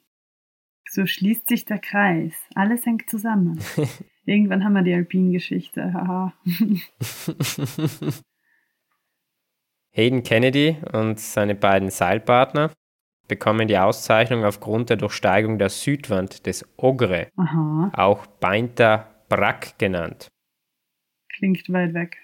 [0.94, 2.34] So schließt sich der Kreis.
[2.54, 3.58] Alles hängt zusammen.
[4.26, 6.32] Irgendwann haben wir die Alpin-Geschichte, haha.
[9.90, 12.70] Hayden Kennedy und seine beiden Seilpartner
[13.26, 17.90] bekommen die Auszeichnung aufgrund der Durchsteigung der Südwand des Ogre, Aha.
[17.96, 20.28] auch Beinter Brack genannt.
[21.28, 22.18] Klingt weit weg.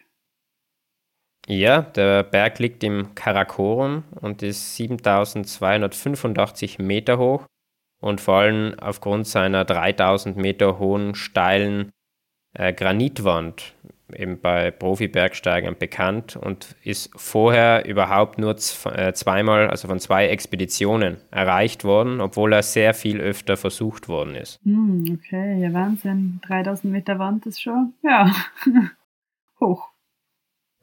[1.48, 7.48] Ja, der Berg liegt im Karakorum und ist 7285 Meter hoch
[8.00, 11.90] und vor allem aufgrund seiner 3000 Meter hohen steilen
[12.54, 13.74] äh, Granitwand
[14.14, 21.18] eben bei Profi-Bergsteigern bekannt und ist vorher überhaupt nur äh, zweimal, also von zwei Expeditionen
[21.30, 24.60] erreicht worden, obwohl er sehr viel öfter versucht worden ist.
[24.64, 26.40] Hm, okay, ja Wahnsinn.
[26.46, 28.32] 3000 Meter Wand ist schon, ja,
[29.60, 29.88] hoch.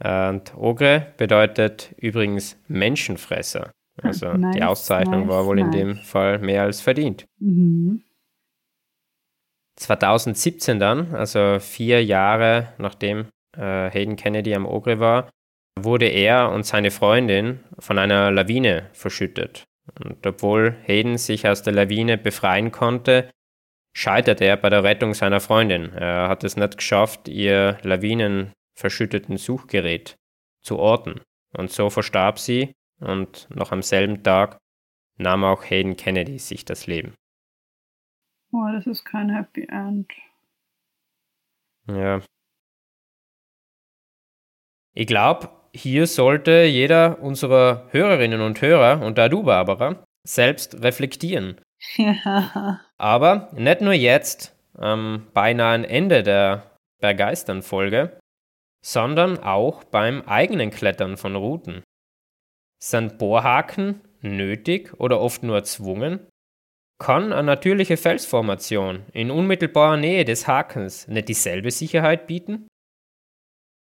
[0.04, 3.72] Und Ogre bedeutet übrigens Menschenfresser.
[4.02, 5.66] Also nice, die Auszeichnung nice, war wohl nice.
[5.66, 7.26] in dem Fall mehr als verdient.
[7.40, 8.04] Mhm.
[9.78, 15.30] 2017 dann, also vier Jahre nachdem äh, Hayden Kennedy am Ogre war,
[15.80, 19.66] wurde er und seine Freundin von einer Lawine verschüttet.
[20.04, 23.30] Und obwohl Hayden sich aus der Lawine befreien konnte,
[23.96, 25.94] scheiterte er bei der Rettung seiner Freundin.
[25.94, 30.16] Er hat es nicht geschafft, ihr lawinenverschütteten Suchgerät
[30.62, 31.22] zu orten.
[31.56, 34.58] Und so verstarb sie und noch am selben Tag
[35.18, 37.16] nahm auch Hayden Kennedy sich das Leben.
[38.52, 40.12] Oh, das ist kein Happy End.
[41.88, 42.22] Ja.
[44.94, 51.62] Ich glaube, hier sollte jeder unserer Hörerinnen und Hörer, und da du, Barbara, selbst reflektieren.
[51.98, 52.82] Ja.
[52.98, 58.20] Aber nicht nur jetzt, am beinahe Ende der Bergeistern-Folge,
[58.84, 61.84] sondern auch beim eigenen Klettern von Routen.
[62.80, 66.28] Sind Bohrhaken nötig oder oft nur erzwungen?
[67.00, 72.68] Kann eine natürliche Felsformation in unmittelbarer Nähe des Hakens nicht dieselbe Sicherheit bieten?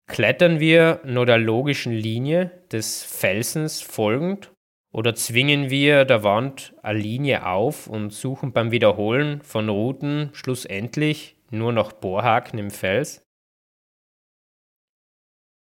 [0.09, 4.53] Klettern wir nur der logischen Linie des Felsens folgend
[4.93, 11.37] oder zwingen wir der Wand eine Linie auf und suchen beim Wiederholen von Routen schlussendlich
[11.51, 13.23] nur noch Bohrhaken im Fels?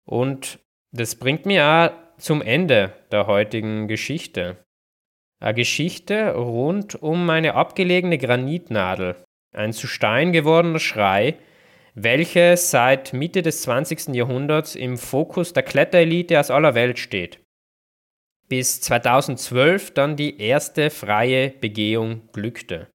[0.05, 0.61] Und
[0.93, 4.57] das bringt mir auch zum Ende der heutigen Geschichte.
[5.41, 9.17] Eine Geschichte rund um eine abgelegene Granitnadel,
[9.55, 11.37] ein zu Stein gewordener Schrei,
[11.95, 14.15] welche seit Mitte des 20.
[14.15, 17.41] Jahrhunderts im Fokus der Kletterelite aus aller Welt steht.
[18.49, 22.89] Bis 2012 dann die erste freie Begehung glückte.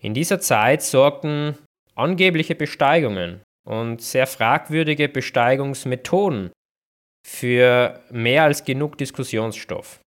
[0.00, 1.58] In dieser Zeit sorgten
[1.94, 6.50] angebliche Besteigungen und sehr fragwürdige Besteigungsmethoden
[7.26, 10.00] für mehr als genug Diskussionsstoff.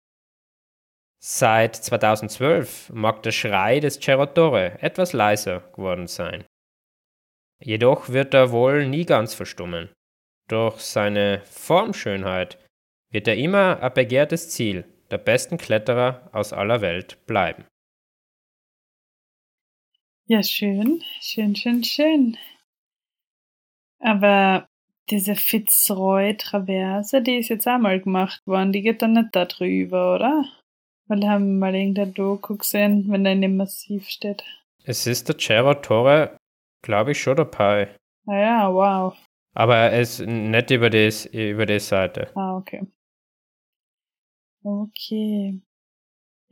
[1.23, 6.45] Seit 2012 mag der Schrei des Cerratore etwas leiser geworden sein.
[7.63, 9.91] Jedoch wird er wohl nie ganz verstummen.
[10.49, 12.59] Durch seine Formschönheit
[13.13, 17.67] wird er immer ein begehrtes Ziel der besten Kletterer aus aller Welt bleiben.
[20.27, 22.39] Ja, schön, schön, schön, schön.
[23.99, 24.70] Aber
[25.11, 30.45] diese Fitzroy-Traverse, die ist jetzt einmal gemacht worden, die geht dann nicht da drüber, oder?
[31.09, 34.45] Weil haben mal irgendein Doku gesehen, wenn er in dem Massiv steht.
[34.85, 36.37] Es ist der Cerro Torre,
[36.83, 37.97] glaube ich, schon dabei.
[38.27, 39.17] Ah ja, wow.
[39.55, 42.31] Aber er ist nicht über, das, über die Seite.
[42.37, 42.87] Ah, okay.
[44.63, 45.61] Okay.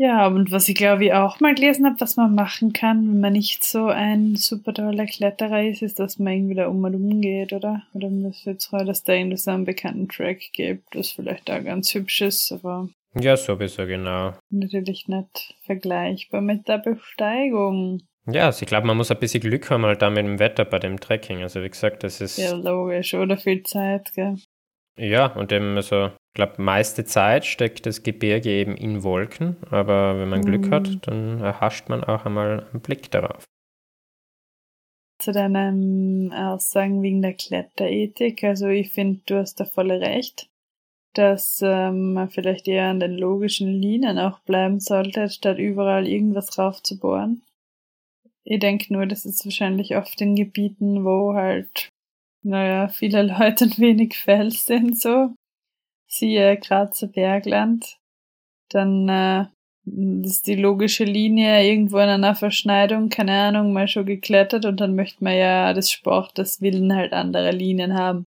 [0.01, 3.21] Ja, und was ich glaube ich auch mal gelesen habe, was man machen kann, wenn
[3.21, 6.95] man nicht so ein super toller Kletterer ist, ist, dass man irgendwie da um und
[6.95, 7.83] um geht, oder?
[7.95, 11.59] Oder muss jetzt heute, dass da irgendwie so einen bekannten Track gibt, das vielleicht da
[11.59, 12.89] ganz hübsch ist, aber.
[13.19, 14.35] Ja, sowieso, genau.
[14.51, 18.03] Natürlich nicht vergleichbar mit der Besteigung.
[18.31, 20.65] Ja, also ich glaube, man muss ein bisschen Glück haben halt da mit dem Wetter
[20.65, 21.43] bei dem Trekking.
[21.43, 22.37] Also wie gesagt, das ist.
[22.37, 24.37] Ja, logisch, oder viel Zeit, gell?
[24.99, 30.19] Ja, und eben, also, ich glaube, meiste Zeit steckt das Gebirge eben in Wolken, aber
[30.19, 30.71] wenn man Glück Mhm.
[30.71, 33.45] hat, dann erhascht man auch einmal einen Blick darauf.
[35.21, 40.49] Zu deinen Aussagen wegen der Kletterethik, also ich finde, du hast da voll recht,
[41.15, 46.57] dass ähm, man vielleicht eher an den logischen Linien auch bleiben sollte, statt überall irgendwas
[46.59, 47.43] raufzubohren.
[48.45, 51.89] Ich denke nur, das ist wahrscheinlich oft in Gebieten, wo halt,
[52.43, 55.35] naja, viele Leute und wenig Fels sind, so.
[56.07, 57.99] Siehe Grazer Bergland.
[58.71, 59.47] Dann äh,
[60.25, 64.95] ist die logische Linie irgendwo in einer Verschneidung, keine Ahnung, mal schon geklettert und dann
[64.95, 68.25] möchte man ja des Sportes willen halt andere Linien haben.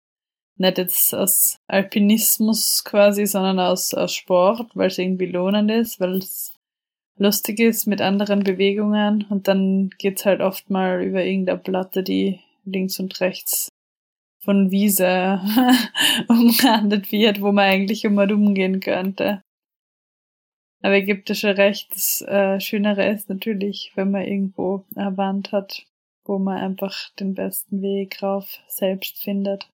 [0.57, 6.16] Nicht jetzt aus Alpinismus quasi, sondern aus, aus Sport, weil es irgendwie lohnend ist, weil
[6.16, 6.53] es
[7.16, 12.40] lustig ist mit anderen Bewegungen und dann geht's halt oft mal über irgendeine Platte, die
[12.64, 13.68] links und rechts
[14.49, 15.43] von Wiese
[16.29, 19.43] umrandet wird, wo man eigentlich immer umgehen könnte.
[20.83, 25.15] Aber ihr gebt ja schon recht, das äh, Schönere ist natürlich, wenn man irgendwo eine
[25.19, 25.85] Wand hat,
[26.25, 29.69] wo man einfach den besten Weg rauf selbst findet.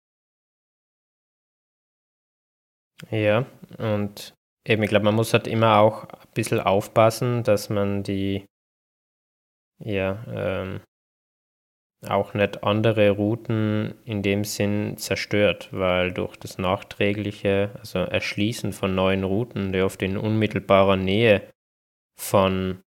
[3.12, 3.46] Ja,
[3.78, 4.34] und
[4.66, 8.44] eben, ich glaube, man muss halt immer auch ein bisschen aufpassen, dass man die,
[9.78, 10.80] ja, ähm,
[12.10, 18.94] auch nicht andere Routen in dem Sinn zerstört, weil durch das nachträgliche, also Erschließen von
[18.94, 21.42] neuen Routen, die oft in unmittelbarer Nähe
[22.16, 22.82] von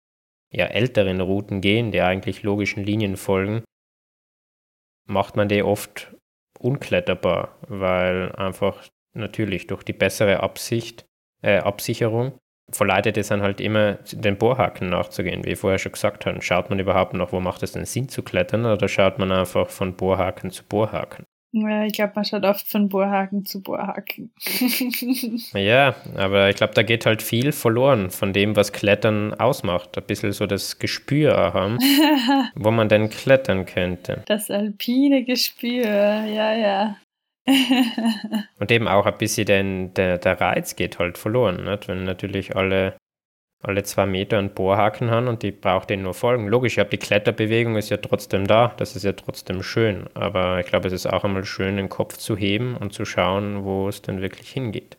[0.51, 3.63] ja, älteren Routen gehen, die eigentlich logischen Linien folgen,
[5.05, 6.15] macht man die oft
[6.59, 11.05] unkletterbar, weil einfach natürlich durch die bessere Absicht,
[11.41, 12.37] äh, Absicherung
[12.71, 15.45] verleitet es dann halt immer, den Bohrhaken nachzugehen.
[15.45, 18.09] Wie ich vorher schon gesagt habe, schaut man überhaupt noch, wo macht es denn Sinn
[18.09, 21.25] zu klettern oder schaut man einfach von Bohrhaken zu Bohrhaken?
[21.53, 24.31] Ja, ich glaube, man schaut oft von Bohrhaken zu Bohrhaken.
[25.53, 29.97] Ja, aber ich glaube, da geht halt viel verloren von dem, was Klettern ausmacht.
[29.97, 31.77] Ein bisschen so das Gespür haben,
[32.55, 34.23] wo man denn klettern könnte.
[34.25, 36.97] Das alpine Gespür, ja, ja.
[38.59, 41.87] Und eben auch ein bisschen den, der, der Reiz geht halt verloren, nicht?
[41.87, 42.97] wenn natürlich alle,
[43.63, 46.47] alle zwei Meter einen Bohrhaken haben und die braucht denen nur folgen.
[46.47, 50.59] Logisch, ich habe die Kletterbewegung ist ja trotzdem da, das ist ja trotzdem schön, aber
[50.59, 53.87] ich glaube, es ist auch einmal schön, den Kopf zu heben und zu schauen, wo
[53.87, 54.97] es denn wirklich hingeht.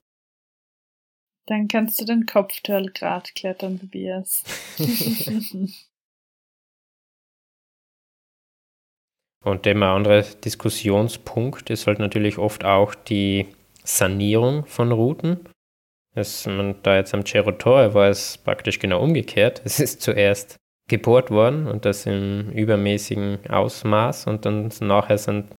[1.46, 4.44] Dann kannst du den Kopfteilgrad klettern, Tobias.
[9.44, 13.46] Und der andere Diskussionspunkt ist halt natürlich oft auch die
[13.84, 15.40] Sanierung von Routen.
[16.14, 19.62] Das, man, da jetzt am Cerro Torre war es praktisch genau umgekehrt.
[19.64, 20.56] Es ist zuerst
[20.88, 25.52] gebohrt worden und das im übermäßigen Ausmaß und dann nachher sind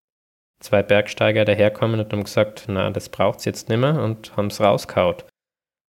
[0.60, 4.60] zwei Bergsteiger daherkommen und haben gesagt, na, das braucht's jetzt nicht mehr und haben es
[4.60, 5.26] rauskaut.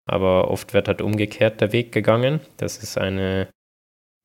[0.09, 2.41] Aber oft wird halt umgekehrt der Weg gegangen.
[2.59, 3.49] Das ist eine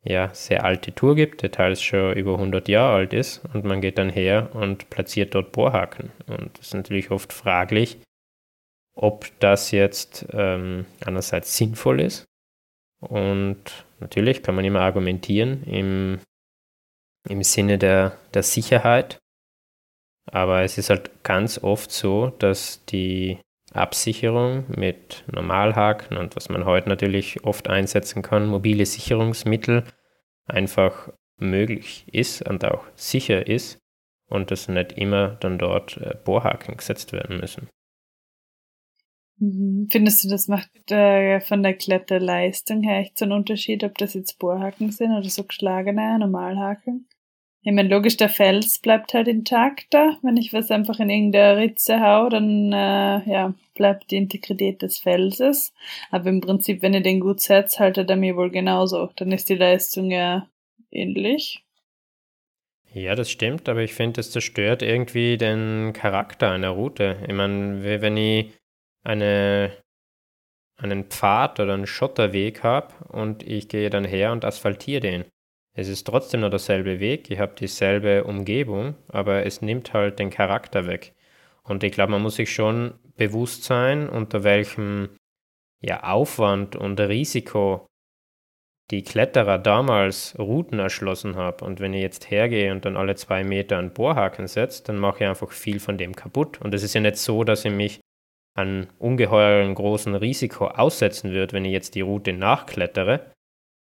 [0.05, 3.81] ja, sehr alte Tour gibt, die teils schon über 100 Jahre alt ist und man
[3.81, 6.11] geht dann her und platziert dort Bohrhaken.
[6.27, 7.97] Und das ist natürlich oft fraglich,
[8.95, 12.25] ob das jetzt ähm, einerseits sinnvoll ist
[13.01, 16.19] und natürlich kann man immer argumentieren im,
[17.27, 19.17] im Sinne der, der Sicherheit,
[20.31, 23.39] aber es ist halt ganz oft so, dass die
[23.75, 29.83] Absicherung mit Normalhaken und was man heute natürlich oft einsetzen kann, mobile Sicherungsmittel,
[30.45, 33.79] einfach möglich ist und auch sicher ist
[34.27, 37.67] und dass nicht immer dann dort äh, Bohrhaken gesetzt werden müssen.
[39.37, 39.87] Mhm.
[39.91, 44.13] Findest du, das macht äh, von der Kletterleistung her echt so einen Unterschied, ob das
[44.13, 47.07] jetzt Bohrhaken sind oder so geschlagene Normalhaken?
[47.67, 50.19] Ich meine, logisch, der Fels bleibt halt intakt da.
[50.21, 54.99] Wenn ich was einfach in irgendeine Ritze hau, dann äh, ja, bleibt die Integrität des
[54.99, 55.73] Felses.
[56.11, 59.09] Aber im Prinzip, wenn ihr den gut setzt, haltet er mir wohl genauso.
[59.15, 60.47] Dann ist die Leistung ja
[60.91, 61.65] ähnlich.
[62.93, 67.17] Ja, das stimmt, aber ich finde, es zerstört irgendwie den Charakter einer Route.
[67.27, 68.53] Ich meine, wenn ich
[69.03, 69.71] eine,
[70.77, 75.25] einen Pfad oder einen Schotterweg habe und ich gehe dann her und asphaltiere den,
[75.75, 80.29] es ist trotzdem noch derselbe Weg, ich habe dieselbe Umgebung, aber es nimmt halt den
[80.29, 81.13] Charakter weg.
[81.63, 85.09] Und ich glaube, man muss sich schon bewusst sein, unter welchem
[85.81, 87.87] ja, Aufwand und Risiko
[88.91, 91.65] die Kletterer damals Routen erschlossen haben.
[91.65, 95.23] Und wenn ich jetzt hergehe und dann alle zwei Meter einen Bohrhaken setze, dann mache
[95.23, 96.61] ich einfach viel von dem kaputt.
[96.61, 97.99] Und es ist ja nicht so, dass ich mich
[98.53, 103.31] an ungeheuren großen Risiko aussetzen würde, wenn ich jetzt die Route nachklettere,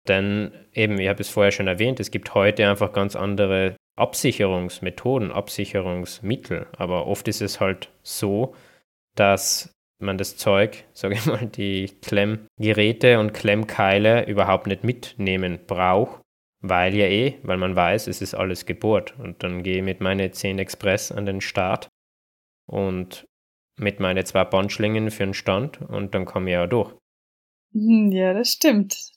[0.08, 5.32] denn eben, ich habe es vorher schon erwähnt, es gibt heute einfach ganz andere Absicherungsmethoden,
[5.32, 6.68] Absicherungsmittel.
[6.78, 8.56] Aber oft ist es halt so,
[9.16, 16.22] dass man das Zeug, sage ich mal, die Klemmgeräte und Klemmkeile überhaupt nicht mitnehmen braucht,
[16.62, 19.18] weil ja eh, weil man weiß, es ist alles gebohrt.
[19.20, 21.89] Und dann gehe ich mit meine 10 Express an den Start
[22.66, 23.26] und
[23.78, 26.93] mit meine zwei Bandschlingen für den Stand und dann komme ich ja durch.
[27.74, 29.12] Ja, das stimmt.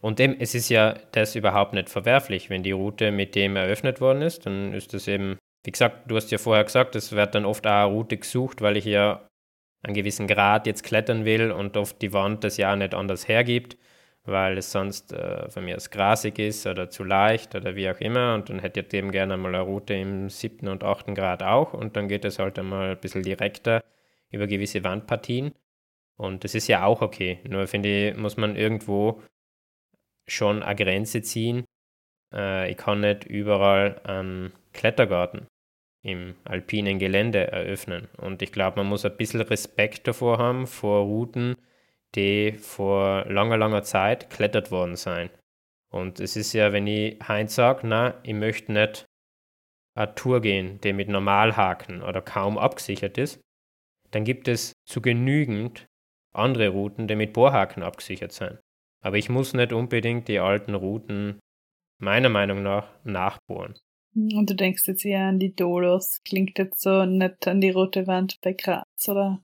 [0.00, 4.00] Und eben, es ist ja das überhaupt nicht verwerflich, wenn die Route mit dem eröffnet
[4.00, 7.34] worden ist, dann ist das eben, wie gesagt, du hast ja vorher gesagt, es wird
[7.34, 9.28] dann oft auch eine Route gesucht, weil ich ja
[9.82, 13.76] einen gewissen Grad jetzt klettern will und oft die Wand das ja nicht anders hergibt,
[14.24, 18.00] weil es sonst äh, von mir aus grasig ist oder zu leicht oder wie auch
[18.00, 18.34] immer.
[18.34, 21.72] Und dann hätte ich eben gerne mal eine Route im siebten und achten Grad auch.
[21.74, 23.82] Und dann geht es halt einmal ein bisschen direkter
[24.30, 25.52] über gewisse Wandpartien.
[26.16, 29.22] Und das ist ja auch okay, nur finde ich, muss man irgendwo
[30.28, 31.64] schon eine Grenze ziehen.
[32.32, 35.46] Äh, ich kann nicht überall einen Klettergarten
[36.02, 38.08] im alpinen Gelände eröffnen.
[38.16, 41.56] Und ich glaube, man muss ein bisschen Respekt davor haben, vor Routen,
[42.14, 45.30] die vor langer, langer Zeit klettert worden sein.
[45.90, 49.06] Und es ist ja, wenn ich Heinz sage, na, ich möchte nicht
[49.94, 53.40] eine Tour gehen, die mit Normalhaken oder kaum abgesichert ist,
[54.10, 55.86] dann gibt es zu genügend
[56.32, 58.60] andere Routen, die mit Bohrhaken abgesichert sind.
[59.00, 61.38] Aber ich muss nicht unbedingt die alten Routen
[61.98, 63.74] meiner Meinung nach nachbohren.
[64.14, 66.20] Und du denkst jetzt eher an die Dolos.
[66.24, 69.40] Klingt jetzt so nicht an die rote Wand bei Graz, oder?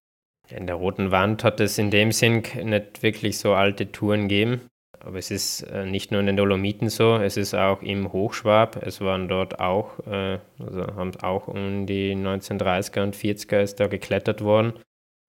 [0.48, 4.62] In der roten Wand hat es in dem Sinn nicht wirklich so alte Touren gegeben.
[5.00, 8.82] Aber es ist äh, nicht nur in den Dolomiten so, es ist auch im Hochschwab.
[8.82, 13.86] Es waren dort auch, äh, also haben auch um die 1930er und 40er ist da
[13.86, 14.72] geklettert worden.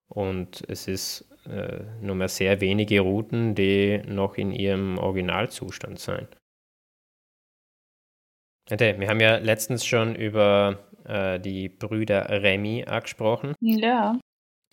[0.08, 6.28] Und es ist äh, nur mehr sehr wenige Routen, die noch in ihrem Originalzustand sind.
[8.70, 13.54] Okay, wir haben ja letztens schon über äh, die Brüder Remy gesprochen.
[13.60, 14.18] Ja.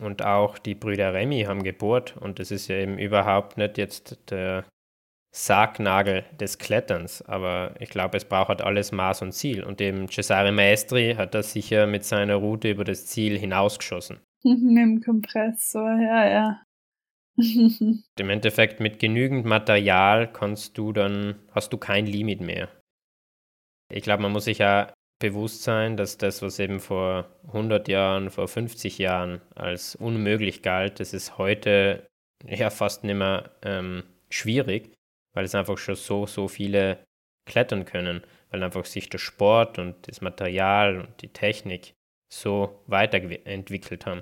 [0.01, 4.32] Und auch die Brüder Remy haben gebohrt und das ist ja eben überhaupt nicht jetzt
[4.32, 4.65] der
[5.36, 10.07] Sargnagel des Kletterns, aber ich glaube, es braucht halt alles Maß und Ziel und eben
[10.07, 14.19] Cesare Maestri hat das sicher mit seiner Route über das Ziel hinausgeschossen.
[14.62, 16.64] mit dem Kompressor, ja, ja.
[17.38, 22.70] Im Endeffekt mit genügend Material kannst du dann, hast du kein Limit mehr.
[23.91, 28.30] Ich glaube, man muss sich ja bewusst sein, dass das, was eben vor 100 Jahren,
[28.30, 32.06] vor 50 Jahren als unmöglich galt, das ist heute
[32.46, 34.94] ja fast nicht mehr ähm, schwierig,
[35.34, 37.04] weil es einfach schon so, so viele
[37.50, 41.94] klettern können, weil einfach sich der Sport und das Material und die Technik
[42.32, 44.22] so weiterentwickelt haben.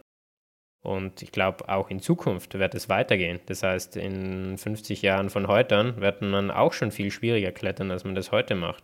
[0.84, 3.39] Und ich glaube, auch in Zukunft wird es weitergehen.
[3.45, 7.91] Das heißt, in 50 Jahren von heute an wird man auch schon viel schwieriger klettern,
[7.91, 8.84] als man das heute macht.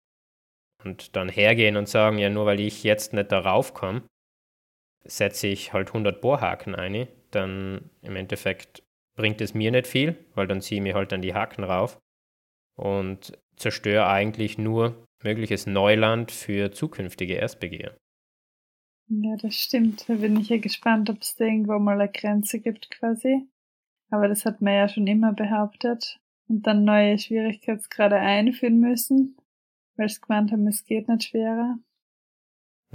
[0.84, 4.04] Und dann hergehen und sagen, ja, nur weil ich jetzt nicht darauf komme,
[5.04, 8.84] setze ich halt 100 Bohrhaken ein, dann im Endeffekt
[9.16, 11.98] bringt es mir nicht viel, weil dann ziehe ich mir halt dann die Haken rauf
[12.78, 17.98] und zerstöre eigentlich nur mögliches Neuland für zukünftige Erstbegeher.
[19.10, 20.08] Ja, das stimmt.
[20.10, 23.48] Da bin ich ja gespannt, ob es da irgendwo mal eine Grenze gibt quasi.
[24.10, 26.20] Aber das hat man ja schon immer behauptet.
[26.48, 29.38] Und dann neue Schwierigkeitsgrade einführen müssen,
[29.98, 31.78] weil sie gemeint haben, es geht nicht schwerer.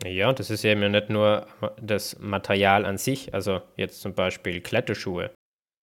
[0.07, 1.47] Ja, das ist eben ja nicht nur
[1.81, 5.35] das Material an sich, also jetzt zum Beispiel Kletterschuhe,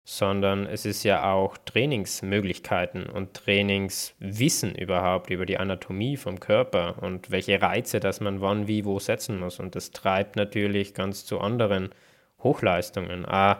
[0.09, 7.29] sondern es ist ja auch Trainingsmöglichkeiten und Trainingswissen überhaupt über die Anatomie vom Körper und
[7.29, 9.59] welche Reize, dass man wann, wie, wo setzen muss.
[9.59, 11.89] Und das treibt natürlich ganz zu anderen
[12.41, 13.25] Hochleistungen.
[13.25, 13.57] Auch,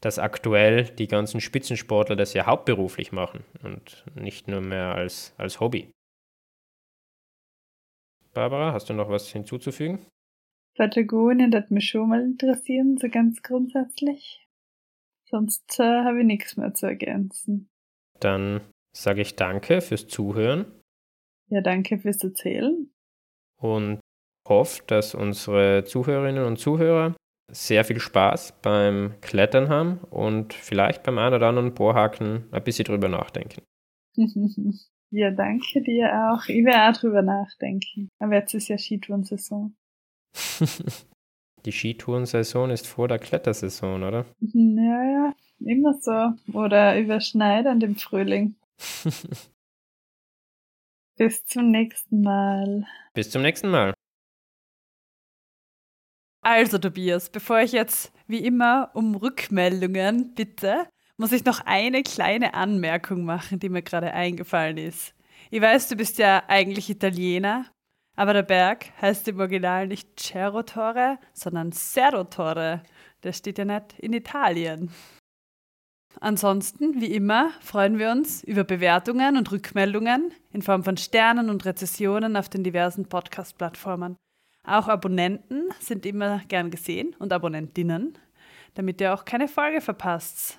[0.00, 5.60] dass aktuell die ganzen Spitzensportler das ja hauptberuflich machen und nicht nur mehr als, als
[5.60, 5.90] Hobby.
[8.32, 10.06] Barbara, hast du noch was hinzuzufügen?
[10.74, 14.41] Patagonien, das mich schon mal interessieren, so ganz grundsätzlich.
[15.32, 17.70] Sonst äh, habe ich nichts mehr zu ergänzen.
[18.20, 18.60] Dann
[18.94, 20.66] sage ich danke fürs Zuhören.
[21.48, 22.92] Ja, danke fürs Erzählen.
[23.58, 24.00] Und
[24.46, 27.16] hoffe, dass unsere Zuhörerinnen und Zuhörer
[27.50, 32.84] sehr viel Spaß beim Klettern haben und vielleicht beim einen oder anderen Bohrhaken ein bisschen
[32.84, 33.62] drüber nachdenken.
[35.10, 36.46] ja, danke dir auch.
[36.48, 38.10] Ich werde auch drüber nachdenken.
[38.18, 39.74] Aber jetzt ist ja Skitourensaison.
[41.64, 44.26] Die Skitourensaison ist vor der Klettersaison, oder?
[44.40, 46.32] Mhm, ja, ja, immer so.
[46.52, 48.56] Oder überschneidend im Frühling.
[51.16, 52.86] Bis zum nächsten Mal.
[53.14, 53.94] Bis zum nächsten Mal.
[56.44, 62.54] Also, Tobias, bevor ich jetzt wie immer um Rückmeldungen bitte, muss ich noch eine kleine
[62.54, 65.14] Anmerkung machen, die mir gerade eingefallen ist.
[65.52, 67.66] Ich weiß, du bist ja eigentlich Italiener
[68.14, 72.82] aber der Berg heißt im Original nicht Cerro Torre, sondern Cerro Torre.
[73.22, 74.90] Der steht ja nicht in Italien.
[76.20, 81.64] Ansonsten, wie immer, freuen wir uns über Bewertungen und Rückmeldungen in Form von Sternen und
[81.64, 84.16] Rezessionen auf den diversen Podcast-Plattformen.
[84.64, 88.18] Auch Abonnenten sind immer gern gesehen und Abonnentinnen,
[88.74, 90.58] damit ihr auch keine Folge verpasst.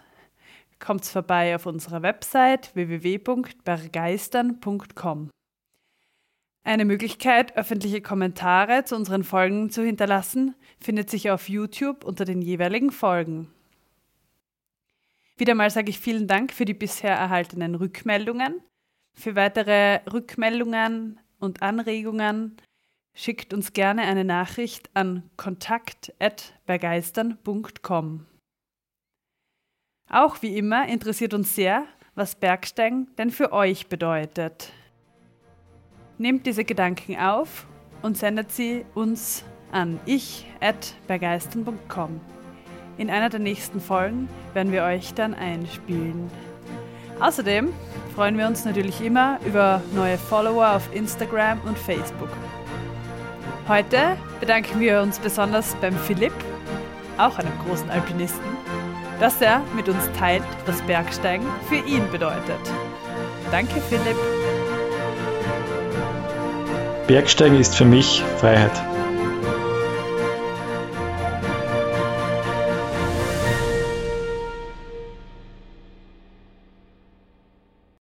[0.79, 5.29] Kommt vorbei auf unserer Website www.bergeistern.com.
[6.65, 12.41] Eine Möglichkeit, öffentliche Kommentare zu unseren Folgen zu hinterlassen, findet sich auf YouTube unter den
[12.41, 13.51] jeweiligen Folgen.
[15.35, 18.61] Wieder mal sage ich vielen Dank für die bisher erhaltenen Rückmeldungen.
[19.13, 22.55] Für weitere Rückmeldungen und Anregungen
[23.13, 28.25] schickt uns gerne eine Nachricht an kontakt@begeistern.com.
[30.09, 31.85] Auch wie immer interessiert uns sehr,
[32.15, 34.71] was Bergsteigen denn für euch bedeutet.
[36.17, 37.65] Nehmt diese Gedanken auf
[38.01, 42.21] und sendet sie uns an ich@begeistern.com.
[42.97, 46.29] In einer der nächsten Folgen werden wir euch dann einspielen.
[47.19, 47.73] Außerdem
[48.13, 52.29] freuen wir uns natürlich immer über neue Follower auf Instagram und Facebook.
[53.67, 56.33] Heute bedanken wir uns besonders beim Philipp,
[57.17, 58.45] auch einem großen Alpinisten,
[59.19, 62.59] dass er mit uns teilt, was Bergsteigen für ihn bedeutet.
[63.51, 64.42] Danke, Philipp.
[67.13, 68.92] Bergsteigen ist für mich Freiheit.